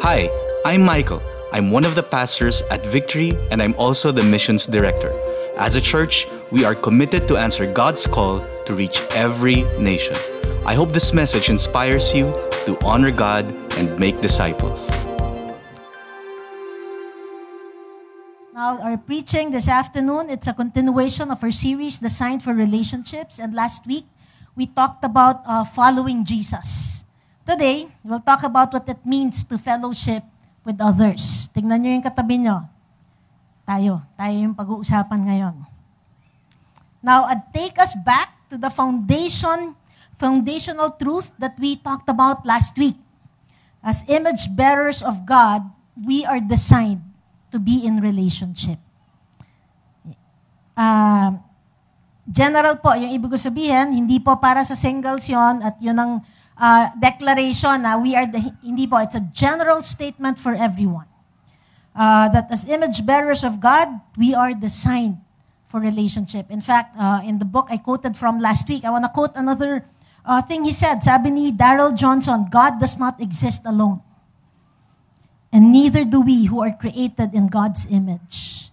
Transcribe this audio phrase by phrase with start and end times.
[0.00, 0.30] Hi,
[0.64, 1.20] I'm Michael.
[1.52, 5.10] I'm one of the pastors at Victory and I'm also the missions director.
[5.58, 10.14] As a church, we are committed to answer God's call to reach every nation.
[10.64, 12.30] I hope this message inspires you
[12.64, 13.44] to honor God
[13.74, 14.86] and make disciples.
[18.54, 23.40] Now, our preaching this afternoon, it's a continuation of our series, Designed for Relationships.
[23.40, 24.06] And last week,
[24.54, 27.04] we talked about uh, following Jesus.
[27.48, 30.20] Today, we'll talk about what it means to fellowship
[30.68, 31.48] with others.
[31.56, 32.68] Tingnan nyo yung katabi nyo.
[33.64, 34.04] Tayo.
[34.20, 35.56] Tayo yung pag-uusapan ngayon.
[37.00, 39.72] Now, I'd take us back to the foundation,
[40.20, 43.00] foundational truth that we talked about last week.
[43.80, 45.64] As image bearers of God,
[45.96, 47.00] we are designed
[47.48, 48.76] to be in relationship.
[50.76, 51.40] Uh,
[52.28, 56.20] general po, yung ibig ko sabihin, hindi po para sa singles yon at yun ang
[56.58, 61.06] uh, declaration na we are the, hindi po, it's a general statement for everyone.
[61.94, 65.18] Uh, that as image bearers of God, we are designed
[65.66, 66.50] for relationship.
[66.50, 69.34] In fact, uh, in the book I quoted from last week, I want to quote
[69.34, 69.84] another
[70.24, 71.02] uh, thing he said.
[71.02, 74.00] Sabi ni Darrell Johnson, God does not exist alone.
[75.52, 78.70] And neither do we who are created in God's image.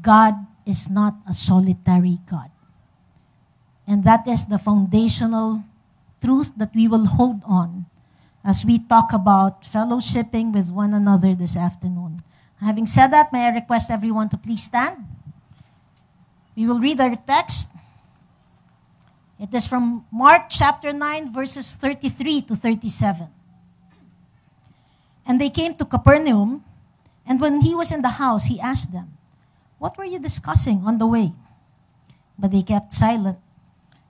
[0.00, 0.34] God
[0.66, 2.50] is not a solitary God.
[3.88, 5.64] And that is the foundational
[6.20, 7.86] truth that we will hold on
[8.44, 12.22] as we talk about fellowshipping with one another this afternoon.
[12.60, 15.04] Having said that, may I request everyone to please stand?
[16.56, 17.70] We will read our text.
[19.38, 23.28] It is from Mark chapter 9, verses 33 to 37.
[25.26, 26.64] And they came to Capernaum,
[27.26, 29.14] and when he was in the house, he asked them,
[29.78, 31.32] What were you discussing on the way?
[32.38, 33.38] But they kept silent,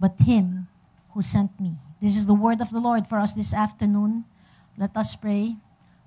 [0.00, 0.68] but him
[1.12, 1.76] who sent me.
[2.00, 4.24] This is the word of the Lord for us this afternoon.
[4.76, 5.56] Let us pray.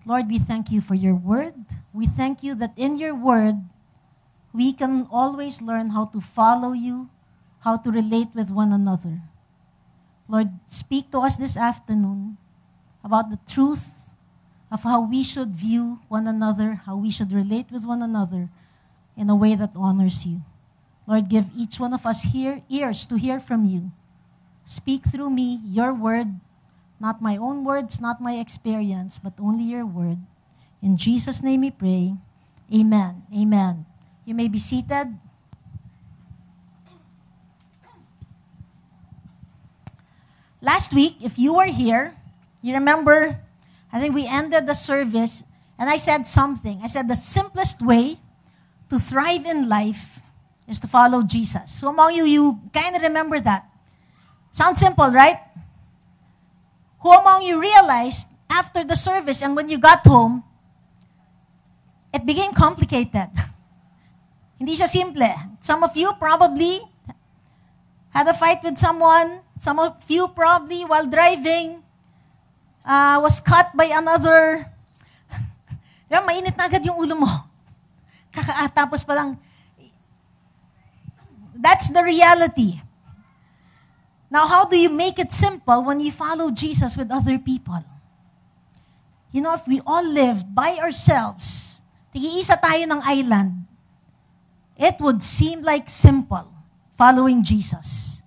[0.06, 1.56] Lord, we thank you for your word.
[1.94, 3.56] We thank you that in your word,
[4.53, 7.09] we can always learn how to follow you,
[7.62, 9.22] how to relate with one another.
[10.28, 12.38] Lord, speak to us this afternoon
[13.03, 14.09] about the truth
[14.72, 18.50] of how we should view one another, how we should relate with one another
[19.18, 20.41] in a way that honors you.
[21.07, 23.91] Lord, give each one of us here ears to hear from you.
[24.63, 26.39] Speak through me your word,
[27.00, 30.19] not my own words, not my experience, but only your word.
[30.81, 32.16] In Jesus' name we pray.
[32.73, 33.23] Amen.
[33.35, 33.85] Amen.
[34.25, 35.17] You may be seated.
[40.62, 42.16] Last week, if you were here,
[42.62, 43.41] you remember,
[43.91, 45.44] I think we ended the service
[45.78, 46.79] and I said something.
[46.83, 48.22] I said the simplest way
[48.89, 50.20] to thrive in life
[50.67, 51.72] is to follow Jesus.
[51.72, 53.66] So among you, you kind of remember that.
[54.51, 55.39] Sounds simple, right?
[57.01, 60.44] Who among you realized after the service and when you got home,
[62.13, 63.31] it became complicated.
[64.59, 65.25] Hindi siya simple.
[65.63, 66.83] Some of you probably
[68.11, 69.41] had a fight with someone.
[69.57, 71.81] Some of you probably, while driving,
[72.85, 74.67] uh, was cut by another.
[76.11, 77.31] Diba, mainit na agad yung ulo mo.
[78.35, 79.39] Kakaatapos pa lang.
[81.61, 82.81] That's the reality.
[84.33, 87.85] Now, how do you make it simple when you follow Jesus with other people?
[89.29, 91.79] You know, if we all lived by ourselves,
[92.09, 93.69] tigi-isa tayo ng island,
[94.73, 96.50] it would seem like simple
[96.97, 98.23] following Jesus.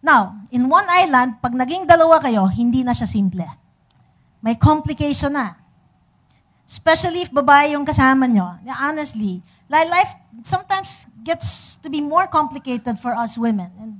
[0.00, 3.44] Now, in one island, pag naging dalawa kayo, hindi na siya simple.
[4.40, 5.60] May complication na.
[6.64, 8.56] Especially if babae yung kasama nyo.
[8.80, 10.14] Honestly, life
[10.46, 13.70] sometimes gets to be more complicated for us women.
[13.80, 13.92] And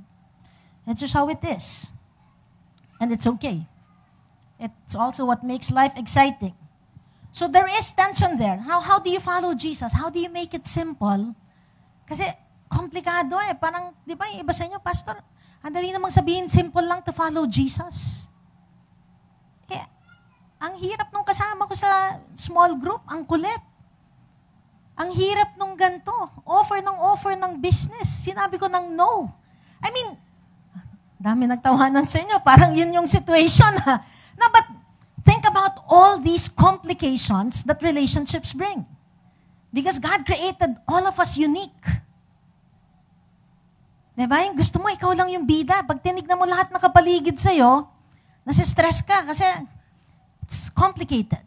[0.85, 1.91] that's just how it is.
[2.99, 3.67] And it's okay.
[4.59, 6.53] It's also what makes life exciting.
[7.31, 8.57] So there is tension there.
[8.59, 9.93] How, how do you follow Jesus?
[9.93, 11.33] How do you make it simple?
[12.05, 12.27] Kasi
[12.67, 13.55] komplikado eh.
[13.55, 15.15] Parang, di ba, iba sa inyo, Pastor,
[15.63, 18.27] ang dali namang sabihin, simple lang to follow Jesus.
[19.71, 19.85] Eh,
[20.59, 23.70] ang hirap nung kasama ko sa small group, ang kulit.
[25.01, 26.13] Ang hirap nung ganto.
[26.45, 28.05] Offer ng offer ng business.
[28.05, 29.33] Sinabi ko ng no.
[29.81, 30.13] I mean,
[31.17, 32.37] dami nagtawanan sa inyo.
[32.45, 33.97] Parang yun yung situation ha.
[34.37, 34.65] No, but
[35.25, 38.85] think about all these complications that relationships bring.
[39.73, 41.81] Because God created all of us unique.
[44.13, 44.37] Diba?
[44.45, 45.81] Yung gusto mo, ikaw lang yung bida.
[45.81, 47.89] Pag tinignan mo lahat na kapaligid sa'yo,
[48.45, 49.47] nasa-stress ka kasi
[50.45, 51.41] it's complicated.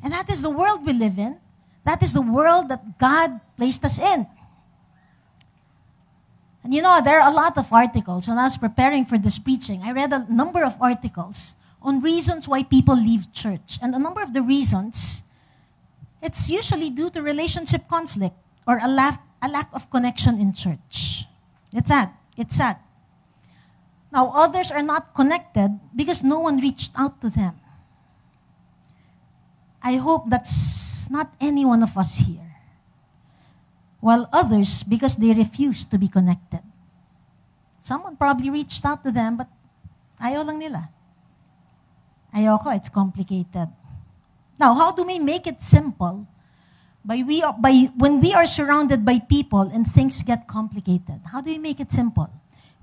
[0.00, 1.43] And that is the world we live in.
[1.84, 4.26] That is the world that God placed us in.
[6.64, 8.26] And you know, there are a lot of articles.
[8.26, 12.48] When I was preparing for this preaching, I read a number of articles on reasons
[12.48, 13.78] why people leave church.
[13.82, 15.22] And a number of the reasons,
[16.22, 18.34] it's usually due to relationship conflict
[18.66, 21.26] or a lack, a lack of connection in church.
[21.70, 22.10] It's sad.
[22.34, 22.78] It's sad.
[24.10, 27.60] Now, others are not connected because no one reached out to them.
[29.82, 32.54] I hope that's not any one of us here
[34.04, 36.60] while others, because they refuse to be connected.
[37.80, 39.48] Someone probably reached out to them, but
[40.20, 40.92] ayaw lang nila.
[42.36, 43.72] Ayoko, it's complicated.
[44.60, 46.28] Now, how do we make it simple?
[47.00, 51.48] By we by, when we are surrounded by people and things get complicated, how do
[51.48, 52.28] we make it simple?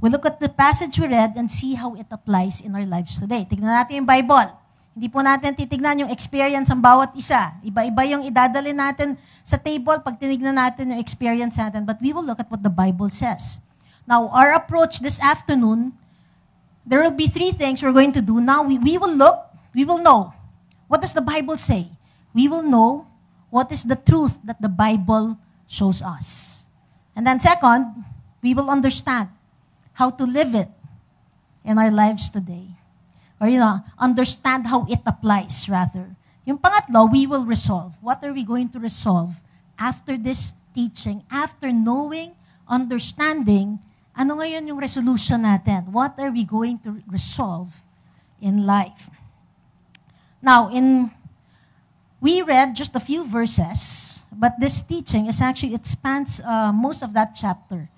[0.02, 3.22] We look at the passage we read and see how it applies in our lives
[3.22, 3.46] today.
[3.46, 4.58] Tignan natin yung Bible.
[4.92, 7.56] Hindi po natin titignan yung experience ng bawat isa.
[7.64, 11.88] Iba-iba yung idadali natin sa table pag tinignan natin yung experience natin.
[11.88, 13.64] But we will look at what the Bible says.
[14.04, 15.96] Now, our approach this afternoon,
[16.84, 18.44] there will be three things we're going to do.
[18.44, 19.40] Now, we, we will look,
[19.72, 20.36] we will know.
[20.92, 21.88] What does the Bible say?
[22.36, 23.08] We will know
[23.48, 25.40] what is the truth that the Bible
[25.72, 26.68] shows us.
[27.16, 28.04] And then second,
[28.44, 29.32] we will understand
[29.96, 30.68] how to live it
[31.64, 32.81] in our lives today
[33.42, 36.14] or you know, understand how it applies rather.
[36.46, 37.98] Yung pangatlo, we will resolve.
[38.00, 39.42] What are we going to resolve
[39.82, 42.38] after this teaching, after knowing,
[42.70, 43.82] understanding,
[44.14, 45.90] ano ngayon yung resolution natin?
[45.90, 47.82] What are we going to resolve
[48.38, 49.10] in life?
[50.42, 51.10] Now, in
[52.22, 57.02] we read just a few verses, but this teaching is actually it spans uh, most
[57.02, 57.90] of that chapter.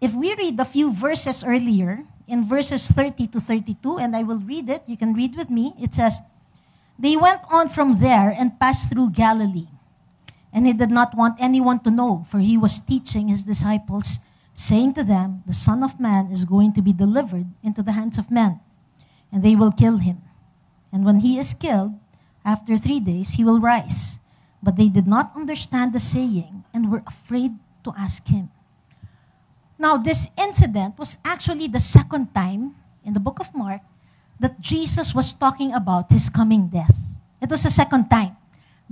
[0.00, 4.38] If we read a few verses earlier, in verses 30 to 32, and I will
[4.38, 4.82] read it.
[4.86, 5.74] You can read with me.
[5.82, 6.20] It says,
[6.98, 9.68] They went on from there and passed through Galilee.
[10.52, 14.18] And he did not want anyone to know, for he was teaching his disciples,
[14.52, 18.18] saying to them, The Son of Man is going to be delivered into the hands
[18.18, 18.60] of men,
[19.32, 20.22] and they will kill him.
[20.92, 21.98] And when he is killed,
[22.44, 24.18] after three days, he will rise.
[24.62, 27.52] But they did not understand the saying and were afraid
[27.84, 28.50] to ask him.
[29.80, 33.80] Now, this incident was actually the second time in the book of Mark
[34.36, 36.92] that Jesus was talking about his coming death.
[37.40, 38.36] It was the second time.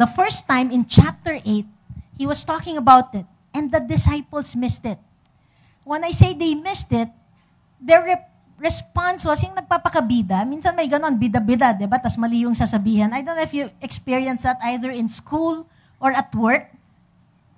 [0.00, 1.68] The first time in chapter 8,
[2.16, 4.96] he was talking about it, and the disciples missed it.
[5.84, 7.12] When I say they missed it,
[7.76, 8.24] their re-
[8.56, 10.48] response was yung nagpapakabida.
[10.48, 12.00] Minsan may ganon, bida-bida, di ba?
[12.00, 13.12] Tapos mali yung sasabihan.
[13.12, 15.68] I don't know if you experience that either in school
[16.00, 16.72] or at work.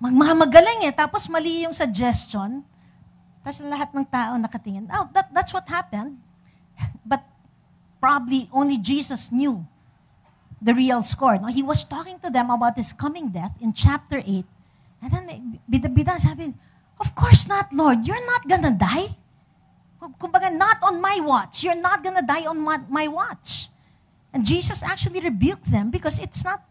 [0.03, 2.67] Magmamagaling eh, tapos mali yung suggestion.
[3.41, 4.85] Tapos lahat ng tao nakatingin.
[4.93, 6.21] Oh, that, that's what happened.
[7.05, 7.25] But
[7.97, 9.65] probably only Jesus knew
[10.61, 11.41] the real score.
[11.41, 11.49] No?
[11.49, 14.45] He was talking to them about his coming death in chapter 8.
[15.01, 16.53] And then, bida-bida, sabi,
[17.01, 18.05] Of course not, Lord.
[18.05, 19.17] You're not gonna die.
[20.21, 21.65] Kumbaga, not on my watch.
[21.65, 23.69] You're not gonna die on my watch.
[24.33, 26.61] And Jesus actually rebuked them because it's not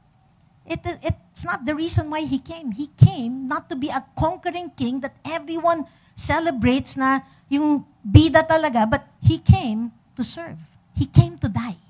[0.71, 2.71] it, it's not the reason why he came.
[2.73, 5.85] He came not to be a conquering king that everyone
[6.21, 10.61] celebrates na yung bida talaga, but He came to serve.
[10.93, 11.81] He came to die.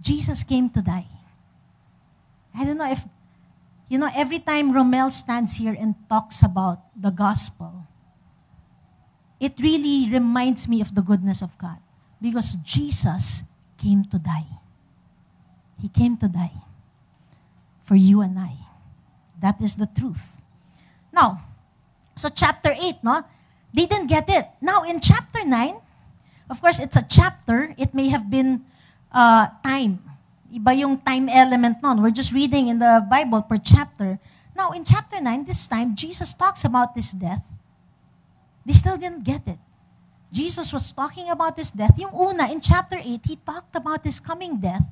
[0.00, 1.08] Jesus came to die.
[2.56, 3.04] I don't know if,
[3.92, 7.84] you know, every time Romel stands here and talks about the gospel,
[9.38, 11.78] it really reminds me of the goodness of God.
[12.22, 13.44] Because Jesus
[13.76, 14.48] came to die.
[15.82, 16.56] He came to die
[17.84, 18.56] for you and I.
[19.38, 20.40] That is the truth.
[21.12, 21.44] Now,
[22.16, 23.22] so chapter 8, no?
[23.72, 24.48] They didn't get it.
[24.60, 25.76] Now in chapter 9,
[26.48, 27.74] of course, it's a chapter.
[27.76, 28.64] It may have been
[29.10, 29.98] uh, time.
[30.46, 32.00] Iba yung time element nun.
[32.00, 34.18] We're just reading in the Bible per chapter.
[34.56, 37.44] Now, in chapter 9, this time, Jesus talks about this death.
[38.64, 39.58] They still didn't get it.
[40.32, 41.92] Jesus was talking about his death.
[41.98, 44.82] Yung una, in chapter 8, he talked about his coming death,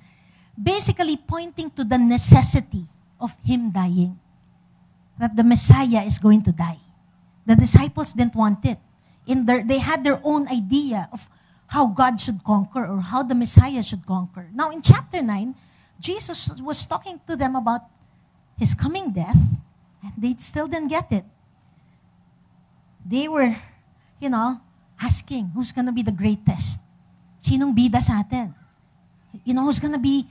[0.52, 2.84] basically pointing to the necessity
[3.20, 4.18] of him dying.
[5.18, 6.83] That the Messiah is going to die.
[7.46, 8.78] The disciples didn't want it.
[9.26, 11.28] In their, they had their own idea of
[11.68, 14.48] how God should conquer or how the Messiah should conquer.
[14.52, 15.54] Now, in chapter 9,
[16.00, 17.82] Jesus was talking to them about
[18.58, 19.38] his coming death,
[20.02, 21.24] and they still didn't get it.
[23.04, 23.56] They were,
[24.20, 24.60] you know,
[25.00, 26.80] asking, who's going to be the greatest?
[27.40, 28.54] Sinong bida sa atin?
[29.44, 30.28] You know, who's going to be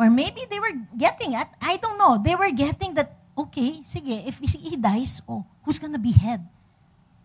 [0.00, 4.26] Or maybe they were getting at, I don't know, they were getting that, okay, sige,
[4.26, 6.40] if he dies, oh, who's gonna be head?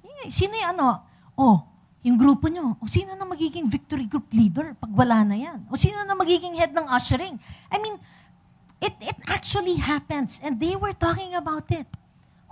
[0.04, 1.04] Eh, Sino yung ano?
[1.36, 1.58] Oh,
[2.06, 2.78] yung grupo nyo.
[2.78, 5.66] O sino na magiging victory group leader pag wala na yan?
[5.74, 7.34] O sino na magiging head ng ushering?
[7.74, 7.98] I mean,
[8.78, 10.38] it, it actually happens.
[10.46, 11.90] And they were talking about it.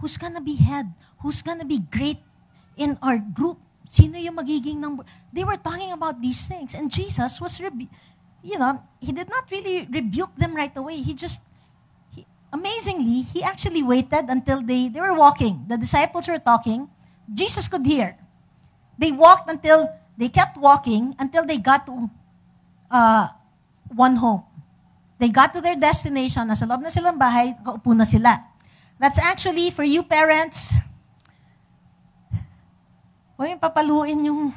[0.01, 0.89] Who's gonna be head?
[1.21, 2.17] Who's gonna be great
[2.75, 3.61] in our group?
[3.85, 5.05] Sino yung magiging number?
[5.29, 6.73] They were talking about these things.
[6.73, 7.93] And Jesus was, rebu-
[8.41, 10.97] you know, he did not really rebuke them right away.
[10.97, 11.39] He just,
[12.53, 15.65] amazingly, he actually waited until they, they were walking.
[15.67, 16.87] The disciples were talking.
[17.33, 18.15] Jesus could hear.
[18.97, 22.09] They walked until, they kept walking until they got to
[22.91, 23.27] uh,
[23.89, 24.43] one home.
[25.17, 28.37] They got to their destination, nasa loob na silang bahay, kaupo na sila.
[29.01, 30.77] That's actually, for you parents,
[33.33, 34.53] huwag yung papaluin yung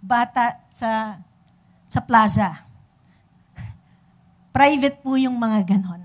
[0.00, 1.20] bata sa,
[1.84, 2.64] sa plaza.
[4.54, 6.03] Private po yung mga ganon.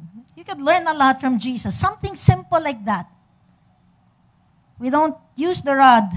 [0.50, 1.78] Could learn a lot from Jesus.
[1.78, 3.06] Something simple like that.
[4.82, 6.10] We don't use the rod.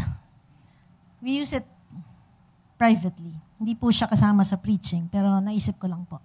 [1.21, 1.69] We use it
[2.81, 3.37] privately.
[3.61, 6.17] Hindi po siya kasama sa preaching, pero naisip ko lang po.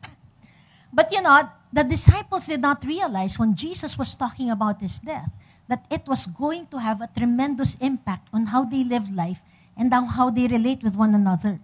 [0.96, 1.36] But you know,
[1.68, 5.28] the disciples did not realize when Jesus was talking about his death
[5.68, 9.44] that it was going to have a tremendous impact on how they live life
[9.76, 11.60] and how they relate with one another.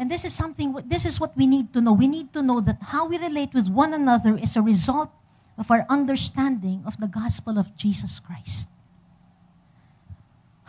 [0.00, 1.92] And this is something, this is what we need to know.
[1.92, 5.12] We need to know that how we relate with one another is a result
[5.58, 8.66] of our understanding of the gospel of Jesus Christ.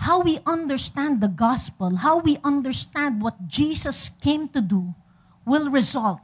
[0.03, 4.95] How we understand the gospel, how we understand what Jesus came to do,
[5.45, 6.19] will result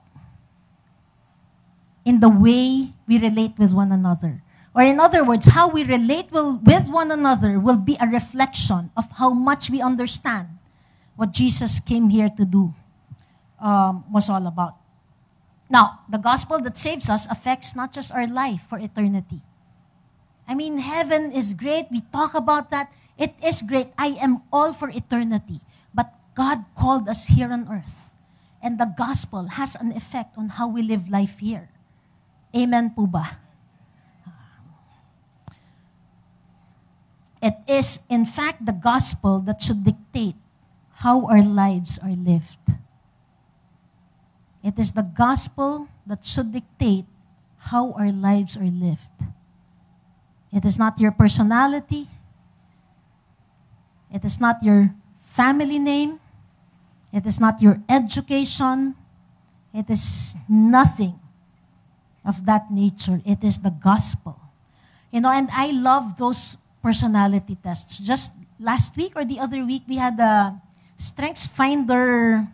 [2.04, 4.44] in the way we relate with one another.
[4.76, 8.92] Or in other words, how we relate will, with one another will be a reflection
[8.98, 10.50] of how much we understand
[11.16, 12.76] what Jesus came here to do
[13.60, 14.76] um, was all about.
[15.70, 19.42] Now, the gospel that saves us affects not just our life for eternity.
[20.48, 21.92] I mean, heaven is great.
[21.92, 22.92] We talk about that.
[23.18, 23.92] It is great.
[23.98, 25.60] I am all for eternity.
[25.94, 28.14] But God called us here on earth.
[28.64, 31.70] And the gospel has an effect on how we live life here.
[32.56, 33.38] Amen po ba?
[37.42, 40.36] It is, in fact, the gospel that should dictate
[41.06, 42.58] how our lives are lived.
[44.68, 47.08] It is the gospel that should dictate
[47.72, 49.16] how our lives are lived.
[50.52, 52.12] It is not your personality.
[54.12, 54.92] It is not your
[55.24, 56.20] family name.
[57.16, 58.92] It is not your education.
[59.72, 61.16] It is nothing
[62.28, 63.24] of that nature.
[63.24, 64.36] It is the gospel.
[65.16, 68.04] You know, and I love those personality tests.
[68.04, 70.60] Just last week or the other week, we had a
[70.98, 72.52] Strengths Finder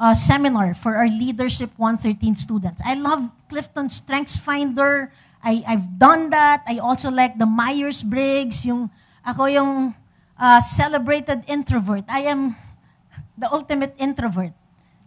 [0.00, 2.80] uh, seminar for our Leadership 113 students.
[2.80, 5.12] I love Clifton Strengths Finder.
[5.44, 6.64] I, I've done that.
[6.66, 8.64] I also like the Myers-Briggs.
[8.64, 8.88] Yung,
[9.20, 9.94] ako yung
[10.40, 12.08] uh, celebrated introvert.
[12.08, 12.56] I am
[13.36, 14.56] the ultimate introvert.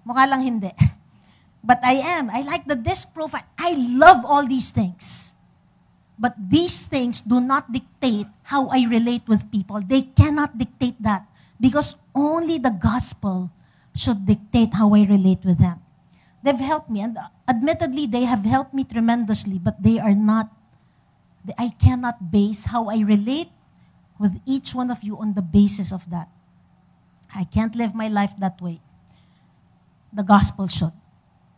[0.05, 0.71] Mukha lang hindi.
[1.65, 2.29] But I am.
[2.29, 3.47] I like the disc profile.
[3.57, 5.33] I love all these things.
[6.19, 9.81] But these things do not dictate how I relate with people.
[9.81, 11.25] They cannot dictate that
[11.57, 13.49] because only the gospel
[13.93, 15.79] should dictate how I relate with them.
[16.43, 20.51] They've helped me, and admittedly, they have helped me tremendously, but they are not,
[21.57, 23.49] I cannot base how I relate
[24.19, 26.27] with each one of you on the basis of that.
[27.33, 28.81] I can't live my life that way.
[30.11, 30.93] The gospel should.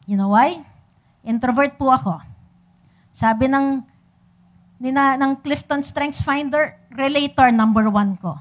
[0.05, 0.63] You know why?
[1.25, 2.21] Introvert po ako.
[3.11, 3.81] Sabi ng,
[4.79, 8.37] nina, ng Clifton Strengths Finder, relator number one ko.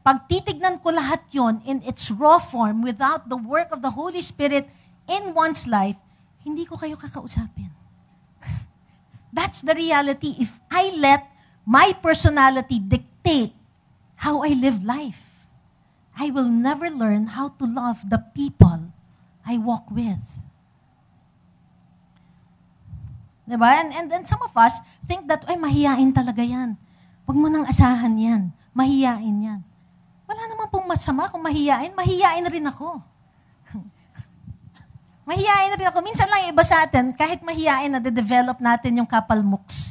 [0.00, 4.24] Pag titignan ko lahat yon in its raw form without the work of the Holy
[4.24, 4.64] Spirit
[5.04, 6.00] in one's life,
[6.40, 7.68] hindi ko kayo kakausapin.
[9.36, 10.40] That's the reality.
[10.40, 11.28] If I let
[11.68, 13.52] my personality dictate
[14.24, 15.44] how I live life,
[16.16, 18.92] I will never learn how to love the people
[19.44, 20.20] I walk with.
[23.44, 23.66] Diba?
[23.66, 26.78] And, and, and some of us think that, ay, mahiyain talaga yan.
[27.26, 28.42] Huwag mo nang asahan yan.
[28.72, 29.60] Mahiyain yan.
[30.30, 31.90] Wala naman pong masama kung mahiyain.
[31.90, 33.02] Mahiyain rin ako.
[35.30, 35.98] mahiyain rin ako.
[36.06, 39.90] Minsan lang iba sa atin, kahit mahiyain na de-develop natin yung kapalmuks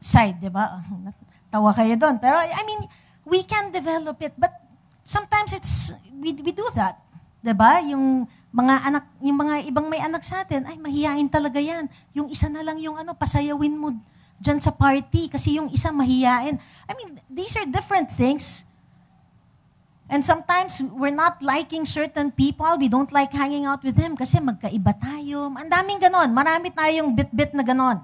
[0.00, 0.80] side, di ba?
[1.52, 2.16] Tawa kayo doon.
[2.16, 2.88] Pero, I mean,
[3.28, 4.32] we can develop it.
[4.40, 4.56] But
[5.04, 6.96] sometimes it's, we, we do that.
[7.38, 7.78] 'di ba?
[7.86, 11.86] Yung mga anak, yung mga ibang may anak sa atin, ay mahiyain talaga 'yan.
[12.12, 13.94] Yung isa na lang yung ano, pasayawin mo
[14.38, 16.58] diyan sa party kasi yung isa mahiyain.
[16.86, 18.67] I mean, these are different things.
[20.08, 22.66] And sometimes we're not liking certain people.
[22.80, 25.52] We don't like hanging out with them kasi magkaiba tayo.
[25.52, 26.32] Ang daming ganon.
[26.32, 28.00] Marami tayong bit-bit na ganon.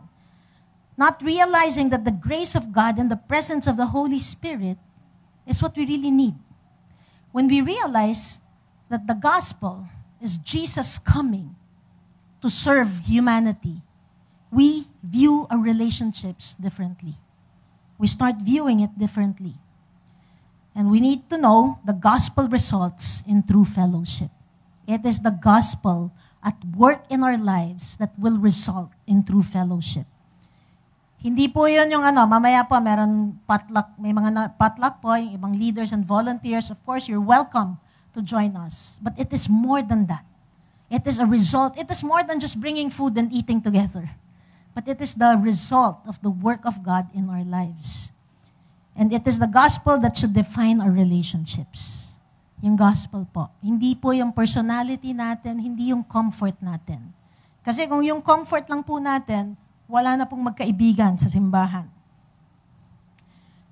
[1.00, 4.76] Not realizing that the grace of God and the presence of the Holy Spirit
[5.48, 6.36] is what we really need.
[7.32, 8.38] When we realize
[8.92, 9.88] that the gospel
[10.20, 11.56] is Jesus coming
[12.44, 13.80] to serve humanity,
[14.52, 17.16] we view our relationships differently.
[17.98, 19.56] We start viewing it differently.
[20.74, 24.30] And we need to know the gospel results in true fellowship.
[24.84, 26.10] It is the gospel
[26.42, 30.04] at work in our lives that will result in true fellowship.
[31.24, 35.32] Hindi po yun yung ano, mamaya po meron potluck, may mga na, potluck po, yung
[35.32, 36.68] ibang leaders and volunteers.
[36.68, 37.80] Of course, you're welcome
[38.12, 39.00] to join us.
[39.00, 40.26] But it is more than that.
[40.92, 41.80] It is a result.
[41.80, 44.04] It is more than just bringing food and eating together.
[44.76, 48.13] But it is the result of the work of God in our lives.
[48.94, 52.14] And it is the gospel that should define our relationships.
[52.62, 53.50] Yung gospel po.
[53.58, 57.10] Hindi po yung personality natin, hindi yung comfort natin.
[57.66, 59.58] Kasi kung yung comfort lang po natin,
[59.90, 61.90] wala na pong magkaibigan sa simbahan.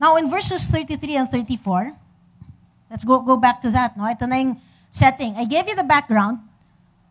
[0.02, 1.94] Now, in verses 33 and 34,
[2.90, 3.94] let's go, go back to that.
[3.94, 4.02] No?
[4.02, 4.58] Ito na yung
[4.90, 5.38] setting.
[5.38, 6.42] I gave you the background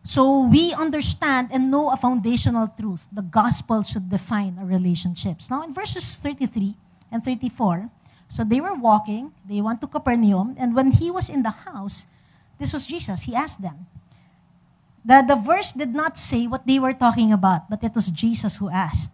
[0.04, 3.08] so we understand and know a foundational truth.
[3.08, 5.48] The gospel should define our relationships.
[5.48, 6.76] Now, in verses 33
[7.10, 7.88] and 34,
[8.32, 12.08] so they were walking, they went to Capernaum, and when he was in the house,
[12.56, 13.84] this was Jesus, he asked them.
[15.04, 18.56] The, the verse did not say what they were talking about, but it was Jesus
[18.56, 19.12] who asked.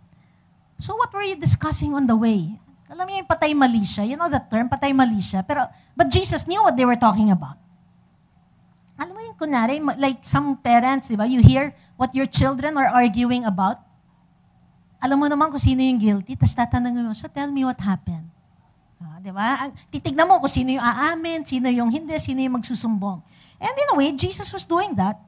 [0.79, 2.63] So what were you discussing on the way?
[2.87, 3.83] Alam niyo yung patay mali.
[4.07, 5.19] You know the term, patay mali.
[5.19, 5.67] Pero,
[5.99, 7.59] but Jesus knew what they were talking about.
[9.03, 12.95] Alam mo yung kunwari, like some parents, di ba, you hear what your children are
[12.95, 13.83] arguing about.
[15.03, 18.28] Alam mo naman kung sino yung guilty, tapos tatanungin mo, so tell me what happened.
[18.99, 19.71] Ah, di ba?
[19.95, 23.23] Titignan mo kung sino yung aamin, sino yung hindi, sino yung magsusumbong.
[23.63, 25.19] And in a way, Jesus was doing that.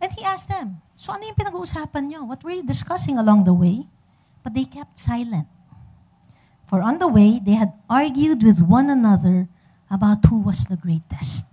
[0.00, 2.20] And he asked them, so ano yung pinag-uusapan nyo?
[2.24, 3.84] What were you discussing along the way?
[4.40, 5.48] But they kept silent.
[6.68, 9.48] For on the way, they had argued with one another
[9.88, 11.48] about who was the greatest.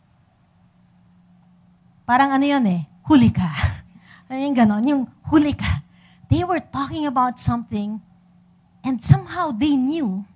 [2.04, 3.48] Parang ano yun eh, huli ka.
[4.30, 4.84] ano yung ganon?
[4.86, 5.82] Yung huli ka.
[6.28, 8.04] They were talking about something
[8.84, 10.28] and somehow they knew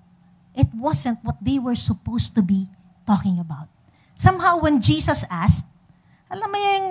[0.60, 2.68] it wasn't what they were supposed to be
[3.08, 3.72] talking about.
[4.20, 5.64] Somehow when Jesus asked,
[6.28, 6.88] alam mo yung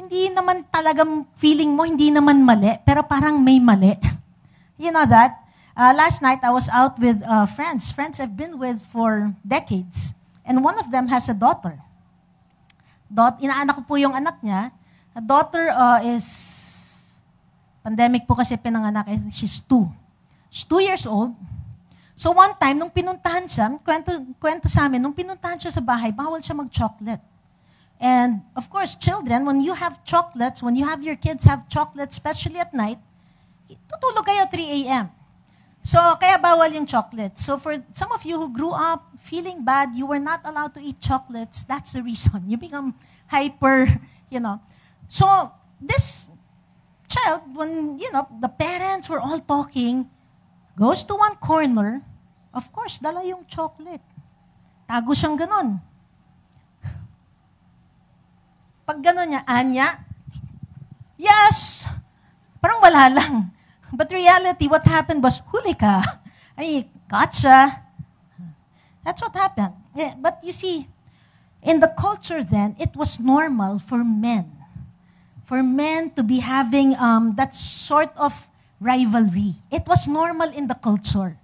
[0.00, 3.92] hindi naman talagang feeling mo, hindi naman mali, pero parang may mali.
[4.76, 5.40] You know that?
[5.72, 10.12] Uh, last night, I was out with uh, friends, friends I've been with for decades.
[10.44, 11.80] And one of them has a daughter.
[13.08, 14.68] Dot, inaanak ko po yung anak niya.
[15.16, 16.28] A daughter uh, is,
[17.80, 19.88] pandemic po kasi pinanganak, she's two.
[20.52, 21.32] She's two years old.
[22.16, 24.08] So one time, nung pinuntahan siya, kwento,
[24.40, 27.20] kwento sa amin, nung pinuntahan siya sa bahay, bawal siya mag-chocolate.
[28.00, 32.16] And of course, children, when you have chocolates, when you have your kids have chocolates,
[32.16, 32.96] especially at night,
[33.68, 35.12] tutulog kayo 3 a.m.
[35.84, 37.44] So, kaya bawal yung chocolates.
[37.44, 40.80] So, for some of you who grew up feeling bad, you were not allowed to
[40.80, 42.42] eat chocolates, that's the reason.
[42.50, 42.96] You become
[43.28, 43.86] hyper,
[44.32, 44.64] you know.
[45.06, 46.26] So, this
[47.12, 50.08] child, when, you know, the parents were all talking,
[50.76, 52.04] goes to one corner,
[52.52, 54.04] of course, dala yung chocolate.
[54.84, 55.80] Tago siyang ganon.
[58.86, 59.88] Pag ganon niya, Anya,
[61.18, 61.88] yes!
[62.60, 63.50] Parang wala lang.
[63.90, 66.04] But reality, what happened was, huli ka.
[66.54, 67.82] Ay, gotcha.
[69.02, 69.74] That's what happened.
[69.96, 70.86] Yeah, but you see,
[71.62, 74.52] in the culture then, it was normal for men.
[75.42, 78.50] For men to be having um, that sort of
[78.86, 79.58] rivalry.
[79.74, 81.34] It was normal in the culture.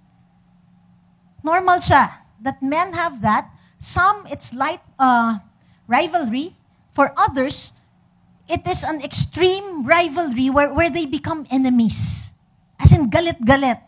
[1.43, 2.23] Normal siya.
[2.39, 3.51] That men have that.
[3.75, 5.43] Some, it's light uh,
[5.87, 6.55] rivalry.
[6.95, 7.75] For others,
[8.47, 12.31] it is an extreme rivalry where, where they become enemies.
[12.79, 13.79] As in, galit-galit.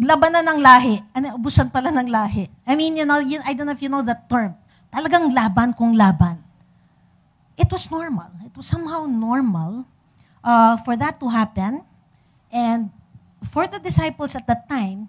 [0.00, 0.96] Labanan ng lahi.
[1.12, 2.48] Ano, ubusan pala ng lahi.
[2.64, 4.56] I mean, you know, you, I don't know if you know that term.
[4.88, 6.40] Talagang laban kung laban.
[7.56, 8.32] It was normal.
[8.44, 9.84] It was somehow normal
[10.44, 11.84] uh, for that to happen.
[12.52, 12.92] And
[13.40, 15.08] for the disciples at that time,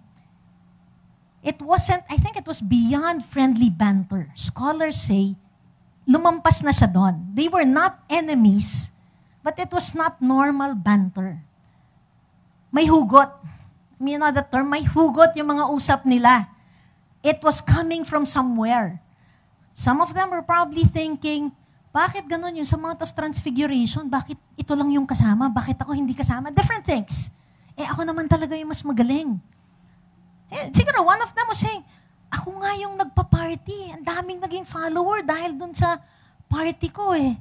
[1.44, 4.32] it wasn't, I think it was beyond friendly banter.
[4.34, 5.36] Scholars say,
[6.08, 7.36] lumampas na siya doon.
[7.36, 8.96] They were not enemies,
[9.44, 11.44] but it was not normal banter.
[12.72, 13.30] May hugot.
[14.00, 14.72] You know the term?
[14.72, 16.48] May hugot yung mga usap nila.
[17.24, 19.04] It was coming from somewhere.
[19.76, 21.52] Some of them were probably thinking,
[21.94, 24.10] bakit ganun yung sa Mount of Transfiguration?
[24.10, 25.46] Bakit ito lang yung kasama?
[25.54, 26.50] Bakit ako hindi kasama?
[26.50, 27.30] Different things.
[27.78, 29.38] Eh ako naman talaga yung mas magaling.
[30.50, 31.86] Eh, siguro one of them was saying,
[32.34, 33.94] Ako nga yung nagpa-party.
[33.94, 36.02] Ang daming naging follower dahil dun sa
[36.50, 37.38] party ko eh.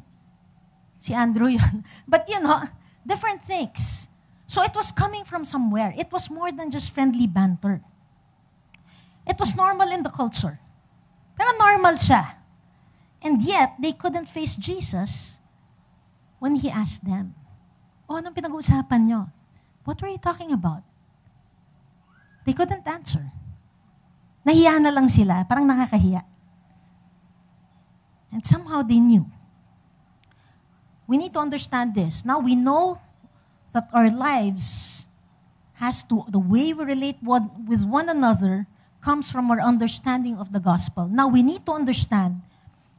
[1.01, 1.81] Si Andrew yun.
[2.11, 2.61] But you know,
[3.01, 4.13] different things.
[4.45, 5.97] So it was coming from somewhere.
[5.97, 7.81] It was more than just friendly banter.
[9.25, 10.61] It was normal in the culture.
[11.41, 12.42] Pero normal siya.
[13.23, 15.39] And yet, they couldn't face Jesus
[16.43, 17.39] when He asked them,
[18.11, 19.31] O, anong pinag-uusapan nyo?
[19.87, 20.83] What were you talking about?
[22.45, 23.31] They couldn't answer.
[24.43, 26.27] Nahiya na lang sila, parang nakakahiya.
[28.35, 29.31] And somehow they knew.
[31.07, 32.25] We need to understand this.
[32.27, 32.99] Now we know
[33.73, 35.07] that our lives
[35.79, 38.67] has to, the way we relate one, with one another
[39.01, 41.07] comes from our understanding of the gospel.
[41.07, 42.43] Now we need to understand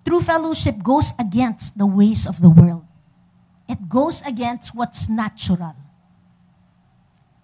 [0.06, 2.86] true fellowship goes against the ways of the world.
[3.68, 5.76] It goes against what's natural.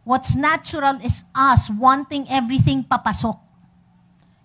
[0.04, 3.40] What's natural is us wanting everything papasok.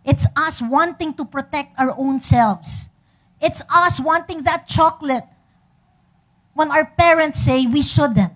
[0.05, 2.91] It's us wanting to protect our own selves.
[3.41, 5.25] It's us wanting that chocolate
[6.53, 8.33] when our parents say we shouldn't.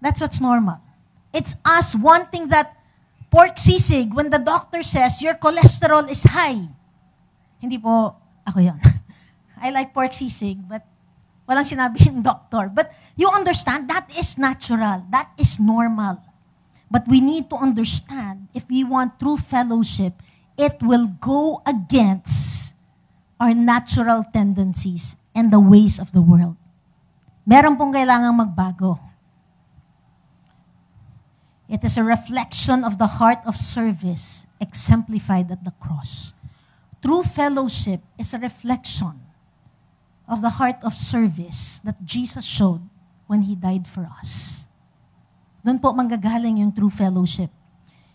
[0.00, 0.80] That's what's normal.
[1.32, 2.76] It's us wanting that
[3.30, 6.68] pork sisig when the doctor says your cholesterol is high.
[7.62, 8.80] Hindi po ako yon.
[9.62, 10.82] I like pork sisig, but
[11.46, 12.66] walang sinabi yung doctor.
[12.66, 15.06] But you understand, that is natural.
[15.14, 16.18] That is normal.
[16.90, 20.18] But we need to understand, if we want true fellowship,
[20.58, 22.74] it will go against
[23.38, 26.58] our natural tendencies and the ways of the world.
[27.46, 28.98] Meron pong kailangang magbago.
[31.72, 36.36] It is a reflection of the heart of service exemplified at the cross.
[37.02, 39.18] True fellowship is a reflection
[40.30, 42.86] of the heart of service that Jesus showed
[43.26, 44.62] when He died for us.
[45.66, 47.50] Doon po manggagaling yung true fellowship.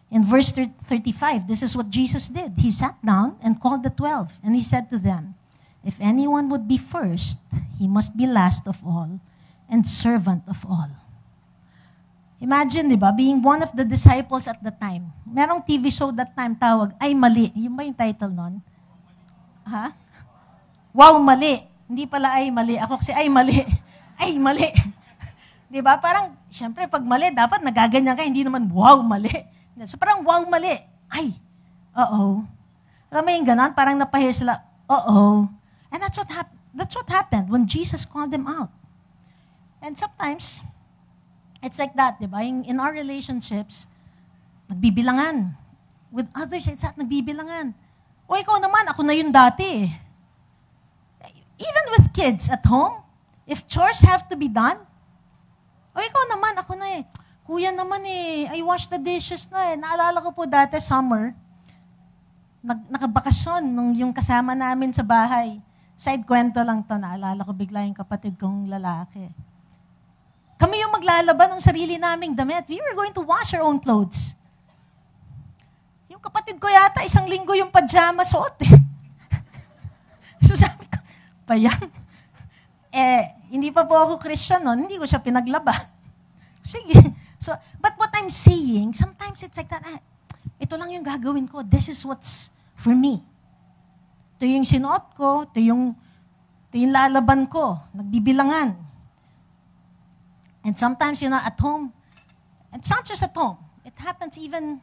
[0.07, 2.55] In verse 35, this is what Jesus did.
[2.55, 5.35] He sat down and called the twelve, and he said to them,
[5.83, 7.39] If anyone would be first,
[7.75, 9.19] he must be last of all
[9.67, 10.87] and servant of all.
[12.39, 15.11] Imagine, di ba, being one of the disciples at the time.
[15.27, 17.51] Merong TV show that time tawag, Ay Mali.
[17.57, 18.63] Yung ba yung title nun?
[19.67, 19.91] Ha?
[20.95, 21.61] Wow, mali.
[21.87, 22.79] Hindi pala ay mali.
[22.79, 23.63] Ako kasi ay mali.
[24.17, 24.65] Ay mali.
[25.71, 25.93] Di ba?
[26.01, 29.29] Parang, syempre, pag mali, dapat nagaganyan ka, hindi naman, wow, mali.
[29.85, 30.73] So parang, wow, mali.
[31.05, 31.37] Ay,
[31.93, 32.41] uh-oh.
[33.13, 33.77] Alam mo yung ganon?
[33.77, 34.57] Parang napahiya sila,
[34.89, 35.45] uh-oh.
[35.93, 38.73] And that's what, hap- that's what happened when Jesus called them out.
[39.85, 40.65] And sometimes,
[41.61, 42.41] it's like that, di ba?
[42.41, 43.85] In, our relationships,
[44.73, 45.53] nagbibilangan.
[46.09, 47.77] With others, it's not nagbibilangan.
[48.27, 49.87] O ikaw naman, ako na yun dati.
[51.57, 53.01] Even with kids at home,
[53.47, 54.77] if chores have to be done,
[55.95, 57.03] o ikaw naman, ako na eh.
[57.47, 59.79] Kuya naman eh, I wash the dishes na eh.
[59.79, 61.31] Naalala ko po dati, summer,
[62.59, 65.57] nag, nakabakasyon nung yung kasama namin sa bahay.
[65.97, 69.31] Side kwento lang to, naalala ko bigla yung kapatid kong lalaki.
[70.61, 72.69] Kami yung maglalaban ng sarili naming damit.
[72.69, 74.36] We were going to wash our own clothes.
[76.17, 78.73] Yung kapatid ko yata, isang linggo yung pajama suot eh.
[80.49, 80.97] so sabi ko,
[81.45, 81.77] pa yan?
[82.89, 85.77] Eh, hindi pa po ako Christian noon, hindi ko siya pinaglaba.
[86.65, 86.97] Sige.
[87.37, 90.01] So, but what I'm saying, sometimes it's like that, eh,
[90.57, 91.61] ito lang yung gagawin ko.
[91.61, 93.21] This is what's for me.
[94.41, 95.93] Ito yung sinuot ko, ito yung,
[96.65, 98.73] ito yung lalaban ko, nagbibilangan.
[100.65, 101.93] And sometimes, you know, at home,
[102.73, 104.81] it's not just at home, it happens even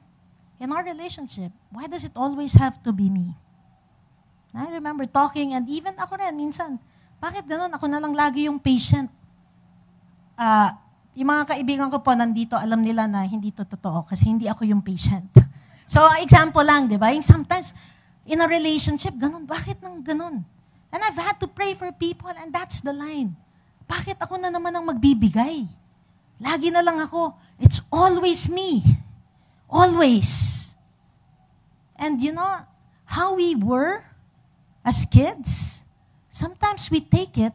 [0.65, 1.53] in our relationship.
[1.69, 3.37] Why does it always have to be me?
[4.57, 6.81] I remember talking, and even ako rin, minsan,
[7.21, 7.69] bakit ganun?
[7.77, 9.13] Ako na lang lagi yung patient.
[10.41, 10.73] Uh,
[11.13, 14.65] yung mga kaibigan ko po nandito, alam nila na hindi to totoo kasi hindi ako
[14.65, 15.29] yung patient.
[15.85, 17.13] So, example lang, di ba?
[17.13, 17.77] Yung sometimes,
[18.25, 19.45] in a relationship, ganun.
[19.45, 20.41] Bakit nang ganun?
[20.89, 23.37] And I've had to pray for people and that's the line.
[23.85, 25.69] Bakit ako na naman ang magbibigay?
[26.41, 27.37] Lagi na lang ako.
[27.61, 28.81] It's always me.
[29.71, 30.75] Always.
[31.97, 32.67] And you know,
[33.05, 34.05] how we were
[34.85, 35.85] as kids,
[36.35, 37.53] Sometimes we take it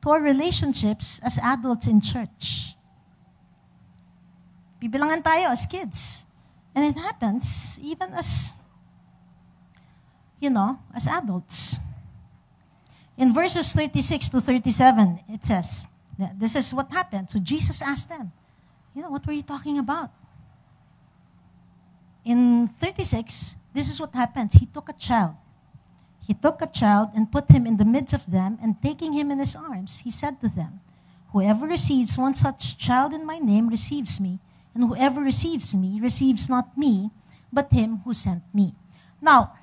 [0.00, 2.78] to our relationships as adults in church.
[4.78, 6.30] Bibilangan tayo as kids.
[6.70, 8.54] And it happens even as,
[10.38, 11.82] you know, as adults.
[13.18, 15.90] In verses 36 to 37, it says,
[16.38, 17.34] this is what happened.
[17.34, 18.30] So Jesus asked them,
[18.94, 20.14] you know, what were you talking about?
[22.24, 24.54] In 36, this is what happens.
[24.54, 25.34] He took a child
[26.30, 29.34] he took a child and put him in the midst of them, and taking him
[29.34, 30.78] in his arms, he said to them,
[31.34, 34.38] Whoever receives one such child in my name receives me,
[34.72, 37.10] and whoever receives me receives not me,
[37.52, 38.78] but him who sent me.
[39.20, 39.58] Now,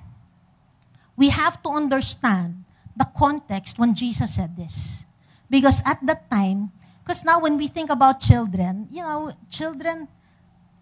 [1.16, 5.06] we have to understand the context when Jesus said this.
[5.48, 10.06] Because at that time, because now when we think about children, you know, children,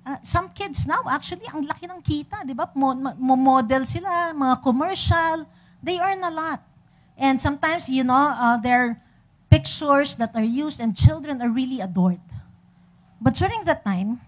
[0.07, 2.71] uh, some kids now, actually, ang laki ng kita, di ba?
[2.79, 5.43] Mo, mo model sila, mga commercial,
[5.83, 6.63] they earn a lot.
[7.19, 9.03] And sometimes, you know, uh, their
[9.51, 12.23] pictures that are used and children are really adored.
[13.21, 14.21] But during that time,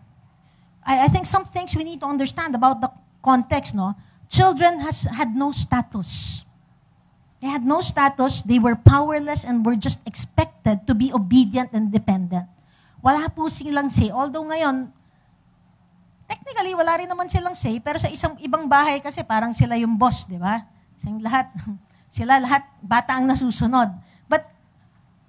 [0.83, 2.91] I, I think some things we need to understand about the
[3.23, 3.95] context, no?
[4.29, 6.45] Children has had no status.
[7.41, 11.93] They had no status, they were powerless and were just expected to be obedient and
[11.93, 12.51] dependent.
[12.99, 14.11] Wala po silang say.
[14.11, 14.91] Although ngayon,
[16.29, 19.97] technically, wala rin naman silang say, pero sa isang ibang bahay kasi parang sila yung
[19.97, 20.63] boss, di ba?
[21.25, 21.49] Lahat,
[22.17, 23.89] sila lahat, bata ang nasusunod.
[24.29, 24.45] But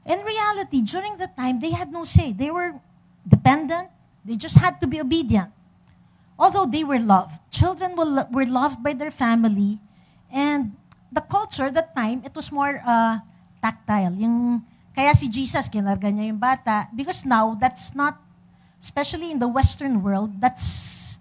[0.04, 2.36] in reality, during that time, they had no say.
[2.36, 2.76] They were
[3.24, 3.88] dependent.
[4.28, 5.50] They just had to be obedient.
[6.36, 7.40] Although they were loved.
[7.52, 7.96] Children
[8.32, 9.80] were loved by their family
[10.30, 10.78] and
[11.12, 13.18] the culture that time, it was more uh,
[13.62, 14.14] tactile.
[14.14, 14.62] Yung,
[14.94, 16.88] kaya si Jesus, kinarga niya yung bata.
[16.94, 18.22] Because now, that's not,
[18.82, 21.20] especially in the Western world, that's,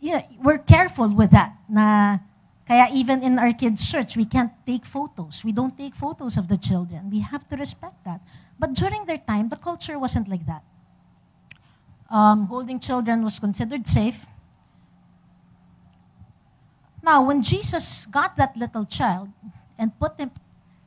[0.00, 1.56] yeah, we're careful with that.
[1.68, 2.18] Na,
[2.66, 5.44] kaya even in our kids' church, we can't take photos.
[5.44, 7.10] We don't take photos of the children.
[7.10, 8.20] We have to respect that.
[8.58, 10.62] But during their time, the culture wasn't like that.
[12.10, 14.26] Um, holding children was considered safe.
[17.02, 19.28] Now, when Jesus got that little child
[19.78, 20.18] and put,